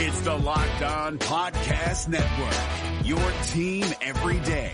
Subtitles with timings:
[0.00, 4.70] It's the Locked On Podcast Network, your team every day.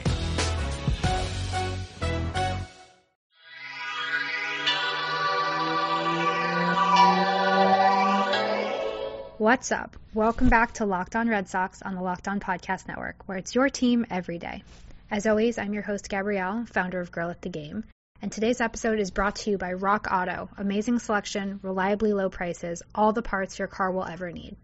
[9.39, 9.97] What's up?
[10.13, 13.55] Welcome back to Locked On Red Sox on the Locked On Podcast Network, where it's
[13.55, 14.63] your team every day.
[15.11, 17.85] As always, I'm your host, Gabrielle, founder of Girl at the Game.
[18.21, 20.51] And today's episode is brought to you by Rock Auto.
[20.59, 24.59] Amazing selection, reliably low prices, all the parts your car will ever need.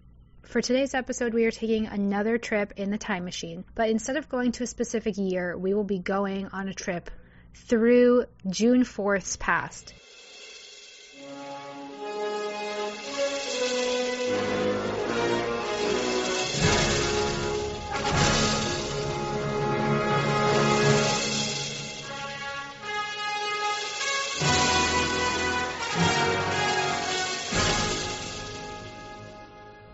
[0.51, 4.29] For today's episode, we are taking another trip in the time machine, but instead of
[4.29, 7.09] going to a specific year, we will be going on a trip
[7.55, 9.95] through June 4th's past.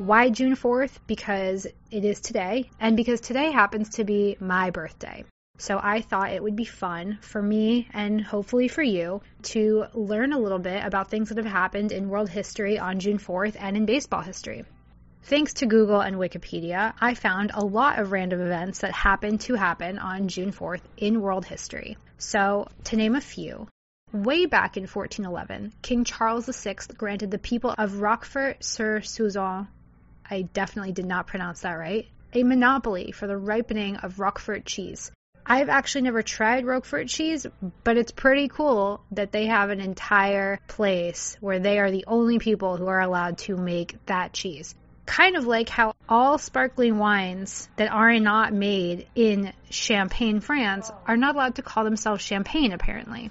[0.06, 0.98] Why June 4th?
[1.09, 5.24] Because it is today, and because today happens to be my birthday.
[5.59, 10.32] So I thought it would be fun for me and hopefully for you to learn
[10.32, 13.76] a little bit about things that have happened in world history on June 4th and
[13.76, 14.65] in baseball history.
[15.24, 19.54] Thanks to Google and Wikipedia, I found a lot of random events that happened to
[19.54, 21.96] happen on June 4th in world history.
[22.16, 23.66] So, to name a few,
[24.13, 29.66] Way back in 1411, King Charles VI granted the people of Roquefort-sur-Soulzon
[30.30, 35.10] I definitely did not pronounce that right, a monopoly for the ripening of Roquefort cheese.
[35.49, 37.46] I've actually never tried Roquefort cheese,
[37.85, 42.41] but it's pretty cool that they have an entire place where they are the only
[42.41, 44.74] people who are allowed to make that cheese.
[45.07, 51.16] Kind of like how all sparkling wines that are not made in Champagne, France, are
[51.16, 53.30] not allowed to call themselves champagne, apparently.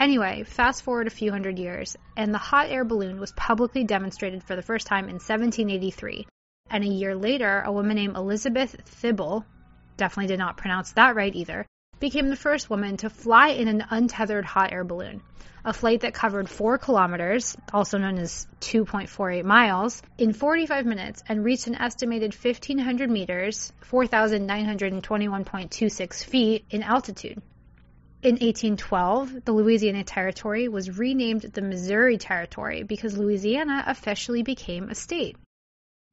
[0.00, 4.42] Anyway, fast forward a few hundred years, and the hot air balloon was publicly demonstrated
[4.42, 6.26] for the first time in 1783.
[6.70, 9.44] And a year later, a woman named Elizabeth Thible,
[9.98, 11.66] definitely did not pronounce that right either,
[11.98, 15.20] became the first woman to fly in an untethered hot air balloon.
[15.66, 21.44] A flight that covered 4 kilometers, also known as 2.48 miles, in 45 minutes and
[21.44, 27.42] reached an estimated 1,500 meters, 4,921.26 feet in altitude.
[28.22, 34.94] In 1812, the Louisiana Territory was renamed the Missouri Territory because Louisiana officially became a
[34.94, 35.38] state.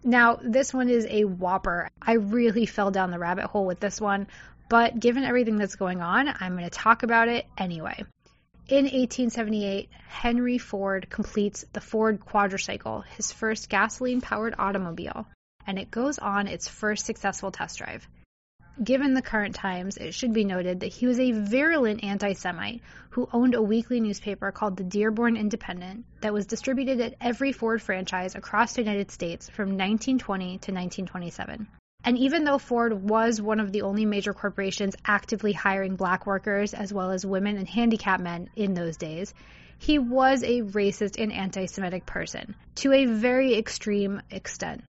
[0.05, 1.89] Now, this one is a whopper.
[2.01, 4.27] I really fell down the rabbit hole with this one,
[4.69, 8.05] but given everything that's going on, I'm going to talk about it anyway.
[8.69, 15.27] In 1878, Henry Ford completes the Ford Quadricycle, his first gasoline powered automobile,
[15.65, 18.07] and it goes on its first successful test drive.
[18.83, 22.81] Given the current times, it should be noted that he was a virulent anti Semite
[23.09, 27.81] who owned a weekly newspaper called the Dearborn Independent that was distributed at every Ford
[27.81, 31.67] franchise across the United States from 1920 to 1927.
[32.03, 36.75] And even though Ford was one of the only major corporations actively hiring black workers
[36.75, 39.33] as well as women and handicapped men in those days,
[39.79, 44.83] he was a racist and anti Semitic person to a very extreme extent.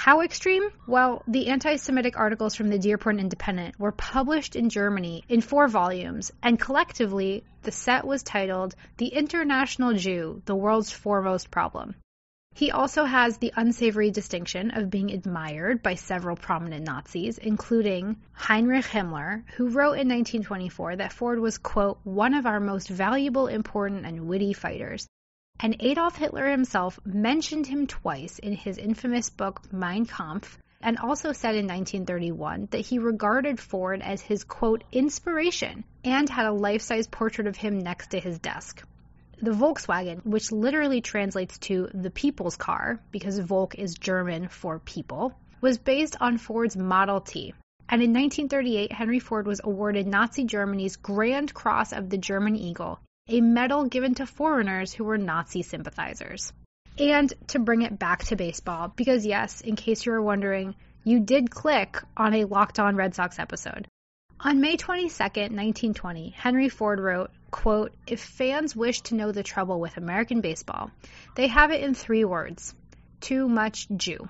[0.00, 0.62] How extreme?
[0.86, 5.66] Well, the anti Semitic articles from the Dearborn Independent were published in Germany in four
[5.66, 11.96] volumes, and collectively, the set was titled The International Jew, the World's Foremost Problem.
[12.54, 18.84] He also has the unsavory distinction of being admired by several prominent Nazis, including Heinrich
[18.84, 24.06] Himmler, who wrote in 1924 that Ford was, quote, one of our most valuable, important,
[24.06, 25.08] and witty fighters,
[25.60, 31.32] and Adolf Hitler himself mentioned him twice in his infamous book Mein Kampf, and also
[31.32, 36.82] said in 1931 that he regarded Ford as his quote inspiration and had a life
[36.82, 38.84] size portrait of him next to his desk.
[39.42, 45.32] The Volkswagen, which literally translates to the people's car, because Volk is German for people,
[45.60, 47.52] was based on Ford's Model T.
[47.88, 53.00] And in 1938, Henry Ford was awarded Nazi Germany's Grand Cross of the German Eagle
[53.28, 56.52] a medal given to foreigners who were Nazi sympathizers.
[56.98, 61.20] And to bring it back to baseball, because yes, in case you were wondering, you
[61.20, 63.86] did click on a Locked On Red Sox episode.
[64.40, 69.80] On May 22, 1920, Henry Ford wrote, quote, If fans wish to know the trouble
[69.80, 70.90] with American baseball,
[71.34, 72.74] they have it in three words
[73.20, 74.28] too much Jew.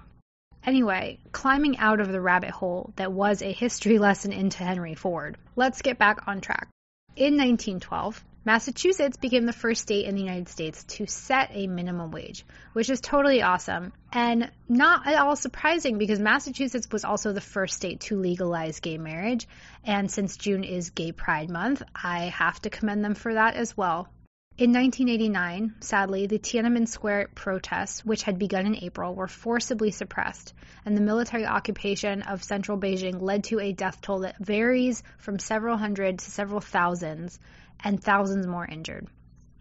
[0.65, 5.37] Anyway, climbing out of the rabbit hole that was a history lesson into Henry Ford,
[5.57, 6.69] let's get back on track.
[7.17, 12.11] In 1912, Massachusetts became the first state in the United States to set a minimum
[12.11, 17.43] wage, which is totally awesome and not at all surprising because Massachusetts was also the
[17.43, 19.47] first state to legalize gay marriage.
[19.85, 23.77] And since June is Gay Pride Month, I have to commend them for that as
[23.77, 24.09] well.
[24.57, 30.55] In 1989, sadly, the Tiananmen Square protests, which had begun in April, were forcibly suppressed,
[30.87, 35.39] and the military occupation of central Beijing led to a death toll that varies from
[35.39, 37.39] several hundred to several thousands,
[37.83, 39.07] and thousands more injured.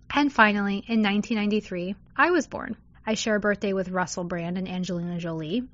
[0.10, 2.76] And finally, in 1993, I was born.
[3.06, 5.68] I share a birthday with Russell Brand and Angelina Jolie.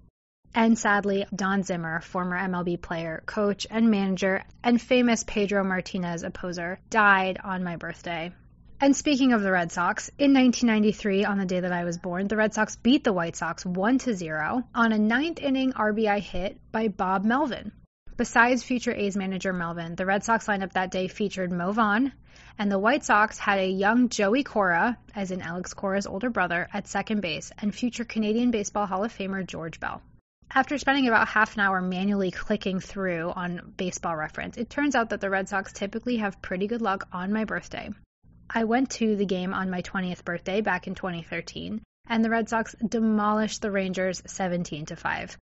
[0.56, 6.80] And sadly, Don Zimmer, former MLB player, coach, and manager, and famous Pedro Martinez opposer,
[6.90, 8.31] died on my birthday.
[8.80, 12.28] And speaking of the Red Sox, in 1993, on the day that I was born,
[12.28, 16.19] the Red Sox beat the White Sox 1 to 0 on a ninth inning RBI
[16.19, 17.72] hit by Bob Melvin.
[18.18, 22.12] Besides future A's manager Melvin, the Red Sox lineup that day featured Mo Vaughn,
[22.57, 26.67] and the White Sox had a young Joey Cora, as in Alex Cora's older brother,
[26.73, 30.01] at second base, and future Canadian Baseball Hall of Famer George Bell.
[30.55, 35.09] After spending about half an hour manually clicking through on baseball reference, it turns out
[35.09, 37.89] that the Red Sox typically have pretty good luck on my birthday.
[38.50, 42.50] I went to the game on my 20th birthday back in 2013, and the Red
[42.50, 45.38] Sox demolished the Rangers 17 to 5.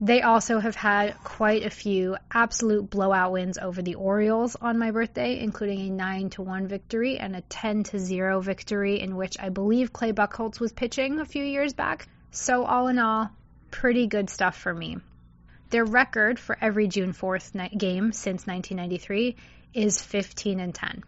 [0.00, 4.92] They also have had quite a few absolute blowout wins over the Orioles on my
[4.92, 9.36] birthday, including a 9 to 1 victory and a 10 to 0 victory in which
[9.40, 12.06] I believe Clay Buchholz was pitching a few years back.
[12.30, 13.30] So all in all,
[13.72, 14.98] pretty good stuff for me.
[15.70, 19.34] Their record for every June 4th game since 1993
[19.74, 21.02] is 15 and 10.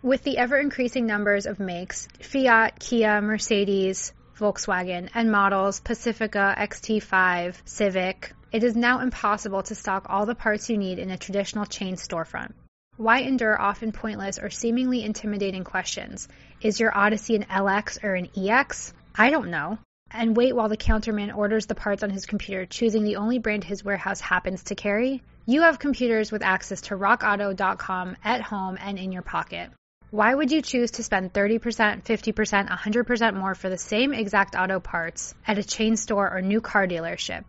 [0.00, 7.54] With the ever increasing numbers of makes, Fiat, Kia, Mercedes, Volkswagen, and models Pacifica, XT5,
[7.64, 11.64] Civic, it is now impossible to stock all the parts you need in a traditional
[11.64, 12.52] chain storefront.
[12.96, 16.26] Why endure often pointless or seemingly intimidating questions?
[16.60, 18.92] Is your Odyssey an LX or an EX?
[19.14, 19.78] I don't know.
[20.10, 23.62] And wait while the counterman orders the parts on his computer, choosing the only brand
[23.62, 25.22] his warehouse happens to carry?
[25.46, 29.70] You have computers with access to rockauto.com at home and in your pocket.
[30.12, 34.78] Why would you choose to spend 30%, 50%, 100% more for the same exact auto
[34.78, 37.44] parts at a chain store or new car dealership?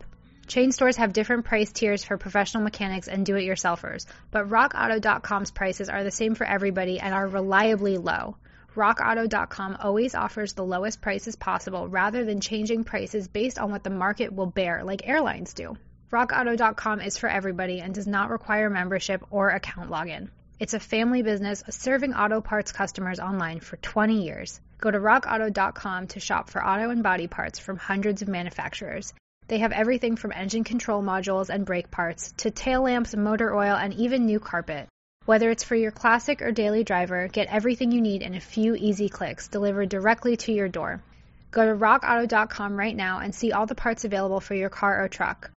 [0.46, 5.50] Chain stores have different price tiers for professional mechanics and do it yourselfers, but RockAuto.com's
[5.50, 8.38] prices are the same for everybody and are reliably low.
[8.74, 13.90] RockAuto.com always offers the lowest prices possible rather than changing prices based on what the
[13.90, 15.76] market will bear, like airlines do.
[16.10, 20.30] RockAuto.com is for everybody and does not require membership or account login.
[20.60, 24.60] It's a family business serving auto parts customers online for 20 years.
[24.78, 29.12] Go to rockauto.com to shop for auto and body parts from hundreds of manufacturers.
[29.48, 33.74] They have everything from engine control modules and brake parts to tail lamps, motor oil,
[33.74, 34.86] and even new carpet.
[35.24, 38.76] Whether it's for your classic or daily driver, get everything you need in a few
[38.76, 41.02] easy clicks delivered directly to your door.
[41.50, 45.08] Go to rockauto.com right now and see all the parts available for your car or
[45.08, 45.50] truck.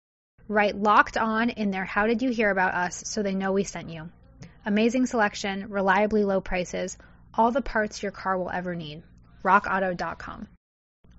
[0.48, 3.64] Write locked on in their How Did You Hear About Us so they know we
[3.64, 4.08] sent you.
[4.66, 6.98] Amazing selection, reliably low prices,
[7.32, 9.04] all the parts your car will ever need.
[9.44, 10.48] RockAuto.com.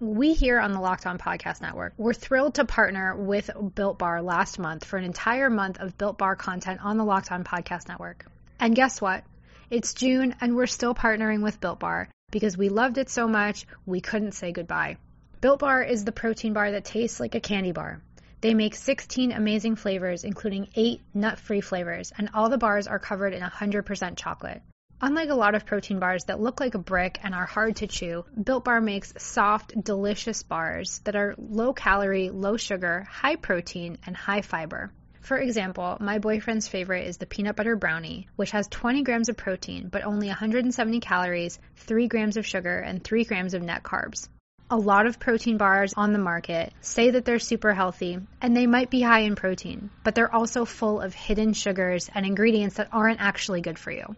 [0.02, 4.22] We here on the Locked On Podcast Network were thrilled to partner with Built Bar
[4.22, 7.88] last month for an entire month of Built Bar content on the Locked On Podcast
[7.88, 8.26] Network.
[8.60, 9.24] And guess what?
[9.70, 13.66] It's June and we're still partnering with Built Bar because we loved it so much
[13.86, 14.98] we couldn't say goodbye.
[15.40, 18.02] Built Bar is the protein bar that tastes like a candy bar.
[18.39, 23.00] They make 16 amazing flavors, including 8 nut free flavors, and all the bars are
[23.00, 24.62] covered in 100% chocolate.
[25.01, 27.88] Unlike a lot of protein bars that look like a brick and are hard to
[27.88, 33.97] chew, Built Bar makes soft, delicious bars that are low calorie, low sugar, high protein,
[34.06, 34.92] and high fiber.
[35.21, 39.38] For example, my boyfriend's favorite is the peanut butter brownie, which has 20 grams of
[39.38, 44.30] protein but only 170 calories, 3 grams of sugar, and 3 grams of net carbs
[44.69, 48.68] a lot of protein bars on the market say that they're super healthy and they
[48.68, 52.90] might be high in protein, but they're also full of hidden sugars and ingredients that
[52.92, 54.16] aren't actually good for you.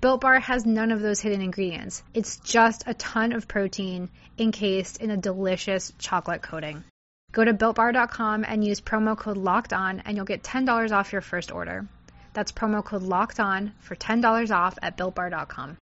[0.00, 2.04] Built Bar has none of those hidden ingredients.
[2.14, 6.84] It's just a ton of protein encased in a delicious chocolate coating.
[7.32, 11.20] Go to builtbar.com and use promo code locked on and you'll get $10 off your
[11.20, 11.88] first order.
[12.32, 15.76] That's promo code locked on for $10 off at builtbar.com.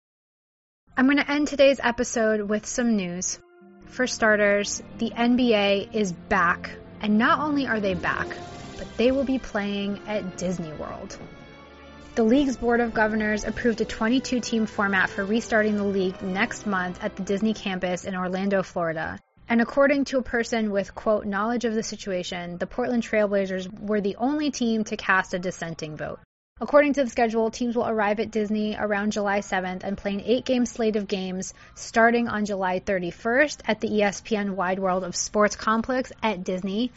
[0.96, 3.38] I'm going to end today's episode with some news.
[3.87, 8.28] For starters, the NBA is back, and not only are they back,
[8.76, 11.16] but they will be playing at Disney World.
[12.14, 16.66] The league's Board of Governors approved a 22 team format for restarting the league next
[16.66, 19.19] month at the Disney campus in Orlando, Florida.
[19.49, 24.00] And according to a person with, quote, knowledge of the situation, the Portland Trailblazers were
[24.00, 26.19] the only team to cast a dissenting vote.
[26.58, 30.22] According to the schedule, teams will arrive at Disney around July 7th and play an
[30.25, 35.14] eight game slate of games starting on July 31st at the ESPN Wide World of
[35.14, 36.92] Sports Complex at Disney,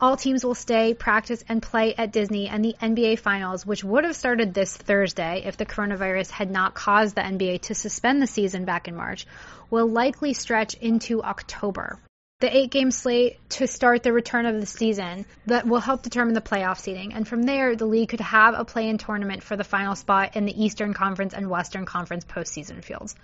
[0.00, 4.04] All teams will stay, practice, and play at Disney, and the NBA Finals, which would
[4.04, 8.28] have started this Thursday if the coronavirus had not caused the NBA to suspend the
[8.28, 9.26] season back in March,
[9.70, 11.98] will likely stretch into October.
[12.40, 16.34] The eight game slate to start the return of the season that will help determine
[16.34, 17.12] the playoff seeding.
[17.12, 20.36] And from there, the league could have a play in tournament for the final spot
[20.36, 23.14] in the Eastern Conference and Western Conference postseason fields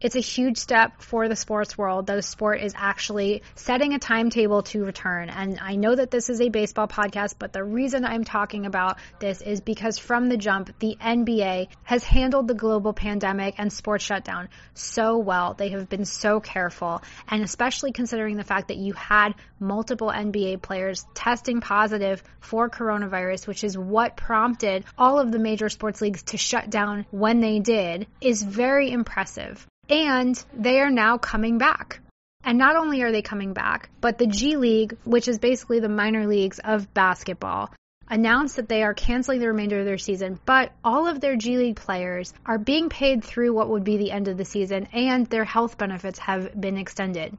[0.00, 4.62] it's a huge step for the sports world a sport is actually setting a timetable
[4.62, 5.28] to return.
[5.30, 8.98] And I know that this is a baseball podcast, but the reason I'm talking about
[9.20, 14.04] this is because from the jump, the NBA has handled the global pandemic and sports
[14.04, 15.54] shutdown so well.
[15.54, 17.02] They have been so careful.
[17.28, 23.46] And especially considering the fact that you had multiple NBA players testing positive for coronavirus,
[23.46, 27.58] which is what prompted all of the major sports leagues to shut down when they
[27.58, 29.66] did, is very impressive.
[29.88, 32.00] And they are now coming back.
[32.42, 35.88] And not only are they coming back, but the G League, which is basically the
[35.88, 37.72] minor leagues of basketball,
[38.08, 41.56] announced that they are canceling the remainder of their season, but all of their G
[41.56, 45.26] League players are being paid through what would be the end of the season, and
[45.26, 47.36] their health benefits have been extended.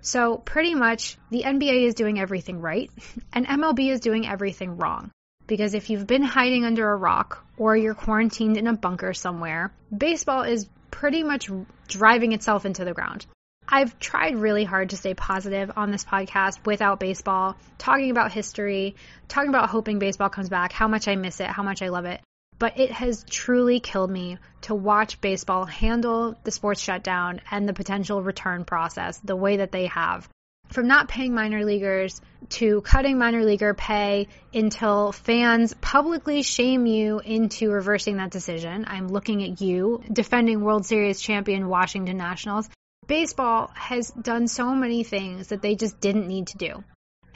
[0.00, 2.90] So, pretty much, the NBA is doing everything right,
[3.32, 5.10] and MLB is doing everything wrong.
[5.46, 9.72] Because if you've been hiding under a rock or you're quarantined in a bunker somewhere,
[9.94, 11.50] baseball is pretty much
[11.88, 13.26] driving itself into the ground.
[13.68, 18.94] I've tried really hard to stay positive on this podcast without baseball, talking about history,
[19.26, 22.04] talking about hoping baseball comes back, how much I miss it, how much I love
[22.04, 22.20] it.
[22.60, 27.74] But it has truly killed me to watch baseball handle the sports shutdown and the
[27.74, 30.28] potential return process the way that they have
[30.74, 37.20] from not paying minor leaguers to cutting minor leaguer pay until fans publicly shame you
[37.20, 38.84] into reversing that decision.
[38.88, 42.68] I'm looking at you, defending World Series champion Washington Nationals.
[43.06, 46.82] Baseball has done so many things that they just didn't need to do.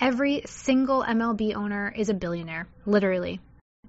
[0.01, 3.41] Every single MLB owner is a billionaire, literally.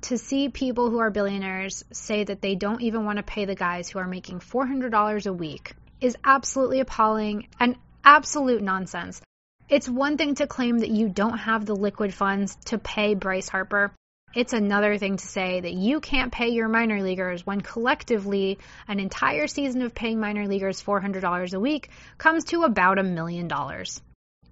[0.02, 3.56] To see people who are billionaires say that they don't even want to pay the
[3.56, 9.22] guys who are making $400 a week is absolutely appalling and absolute nonsense.
[9.70, 13.48] It's one thing to claim that you don't have the liquid funds to pay Bryce
[13.48, 13.92] Harper.
[14.34, 18.58] It's another thing to say that you can't pay your minor leaguers when collectively
[18.88, 23.48] an entire season of paying minor leaguers $400 a week comes to about a million
[23.48, 24.02] dollars.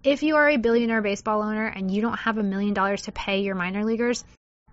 [0.04, 3.12] If you are a billionaire baseball owner and you don't have a million dollars to
[3.12, 4.24] pay your minor leaguers,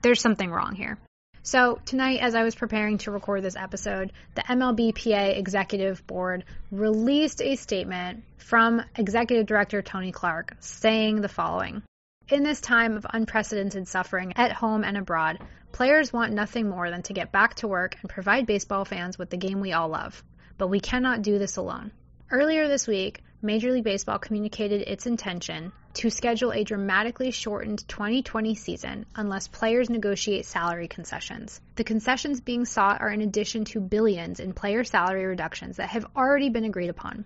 [0.03, 0.99] there's something wrong here.
[1.47, 7.43] So, tonight, as I was preparing to record this episode, the MLBPA Executive Board released
[7.43, 11.83] a statement from Executive Director Tony Clark saying the following
[12.31, 15.39] In this time of unprecedented suffering at home and abroad,
[15.71, 19.29] players want nothing more than to get back to work and provide baseball fans with
[19.29, 20.25] the game we all love.
[20.57, 21.93] But we cannot do this alone.
[22.31, 28.55] Earlier this week, Major League Baseball communicated its intention to schedule a dramatically shortened 2020
[28.57, 31.61] season unless players negotiate salary concessions.
[31.77, 36.07] The concessions being sought are in addition to billions in player salary reductions that have
[36.17, 37.25] already been agreed upon.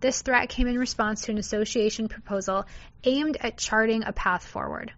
[0.00, 2.64] This threat came in response to an association proposal
[3.04, 4.92] aimed at charting a path forward.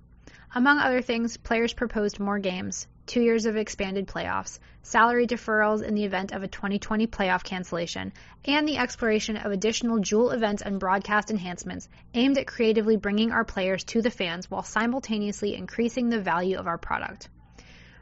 [0.55, 5.95] Among other things, players proposed more games, two years of expanded playoffs, salary deferrals in
[5.95, 8.13] the event of a 2020 playoff cancellation,
[8.45, 13.45] and the exploration of additional jewel events and broadcast enhancements aimed at creatively bringing our
[13.45, 17.29] players to the fans while simultaneously increasing the value of our product.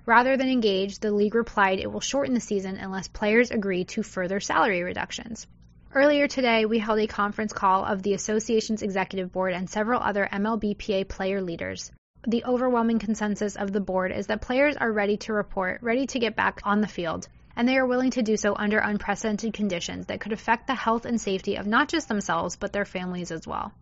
[0.07, 4.03] Rather than engage, the league replied it will shorten the season unless players agree to
[4.03, 5.47] further salary reductions.
[5.95, 10.29] Earlier today, we held a conference call of the association's executive board and several other
[10.33, 11.91] MLBPA player leaders
[12.27, 16.19] the overwhelming consensus of the board is that players are ready to report, ready to
[16.19, 20.07] get back on the field, and they are willing to do so under unprecedented conditions
[20.07, 23.47] that could affect the health and safety of not just themselves, but their families as
[23.47, 23.73] well.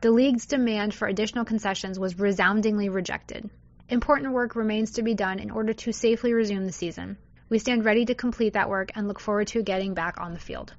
[0.00, 3.48] The league's demand for additional concessions was resoundingly rejected.
[3.88, 7.16] Important work remains to be done in order to safely resume the season.
[7.48, 10.40] We stand ready to complete that work and look forward to getting back on the
[10.40, 10.74] field.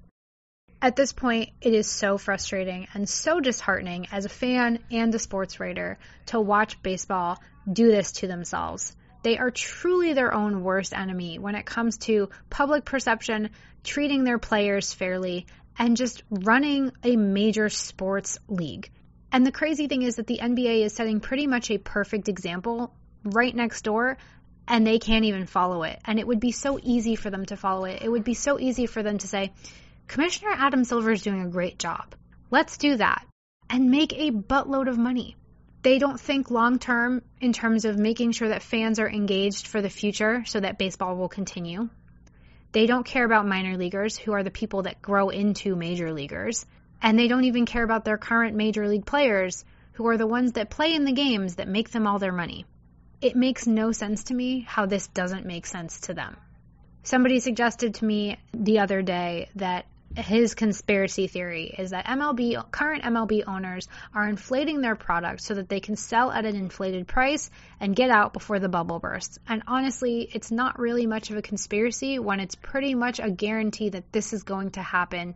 [0.85, 5.17] At this point, it is so frustrating and so disheartening as a fan and a
[5.17, 7.41] sports writer to watch baseball
[7.73, 8.95] do this to themselves.
[9.23, 13.49] They are truly their own worst enemy when it comes to public perception,
[13.83, 18.91] treating their players fairly, and just running a major sports league.
[19.31, 22.93] And the crazy thing is that the NBA is setting pretty much a perfect example
[23.23, 24.19] right next door
[24.67, 25.99] and they can't even follow it.
[26.05, 28.03] And it would be so easy for them to follow it.
[28.03, 29.51] It would be so easy for them to say,
[30.07, 32.15] Commissioner Adam Silver is doing a great job.
[32.49, 33.25] Let's do that
[33.69, 35.35] and make a buttload of money.
[35.81, 39.81] They don't think long term in terms of making sure that fans are engaged for
[39.81, 41.89] the future so that baseball will continue.
[42.71, 46.65] They don't care about minor leaguers, who are the people that grow into major leaguers.
[47.01, 50.53] And they don't even care about their current major league players, who are the ones
[50.53, 52.65] that play in the games that make them all their money.
[53.21, 56.37] It makes no sense to me how this doesn't make sense to them.
[57.03, 59.85] Somebody suggested to me the other day that
[60.17, 65.69] his conspiracy theory is that MLB current MLB owners are inflating their product so that
[65.69, 69.39] they can sell at an inflated price and get out before the bubble bursts.
[69.47, 73.89] And honestly, it's not really much of a conspiracy when it's pretty much a guarantee
[73.89, 75.35] that this is going to happen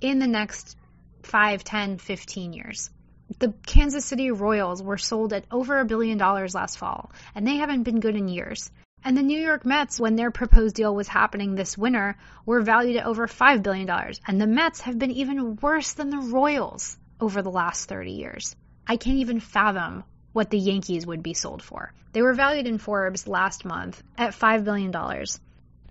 [0.00, 0.76] in the next
[1.22, 2.90] 5, 10, 15 years.
[3.38, 7.56] The Kansas City Royals were sold at over a billion dollars last fall, and they
[7.56, 8.70] haven't been good in years.
[9.04, 12.96] And the New York Mets, when their proposed deal was happening this winter, were valued
[12.96, 13.88] at over $5 billion.
[14.26, 18.56] And the Mets have been even worse than the Royals over the last 30 years.
[18.86, 21.92] I can't even fathom what the Yankees would be sold for.
[22.12, 24.92] They were valued in Forbes last month at $5 billion.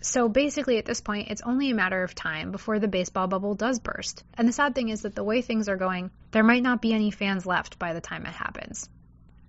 [0.01, 3.55] So basically, at this point, it's only a matter of time before the baseball bubble
[3.55, 4.23] does burst.
[4.37, 6.93] And the sad thing is that the way things are going, there might not be
[6.93, 8.89] any fans left by the time it happens.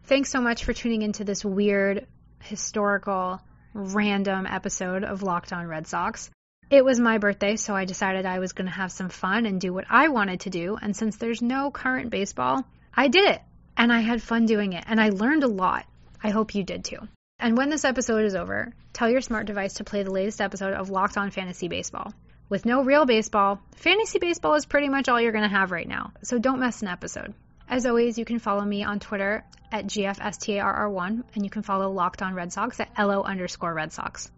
[0.05, 2.07] Thanks so much for tuning into this weird,
[2.41, 3.43] historical,
[3.75, 6.31] random episode of Locked On Red Sox.
[6.71, 9.61] It was my birthday, so I decided I was going to have some fun and
[9.61, 10.77] do what I wanted to do.
[10.81, 13.41] And since there's no current baseball, I did it.
[13.77, 14.85] And I had fun doing it.
[14.87, 15.87] And I learned a lot.
[16.23, 16.99] I hope you did too.
[17.39, 20.75] And when this episode is over, tell your smart device to play the latest episode
[20.75, 22.13] of Locked On Fantasy Baseball.
[22.49, 25.87] With no real baseball, fantasy baseball is pretty much all you're going to have right
[25.87, 26.13] now.
[26.23, 27.35] So don't miss an episode.
[27.71, 32.23] As always, you can follow me on Twitter at GFSTARR1, and you can follow Locked
[32.23, 34.31] On Red Sox at LO underscore Red Sox.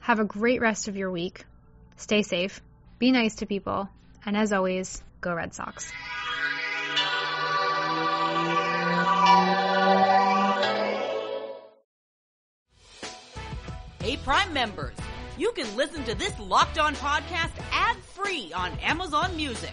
[0.00, 1.46] Have a great rest of your week.
[1.96, 2.60] Stay safe,
[2.98, 3.88] be nice to people,
[4.26, 5.90] and as always, go Red Sox.
[14.00, 14.94] Hey, Prime members,
[15.38, 19.72] you can listen to this Locked On podcast ad free on Amazon Music.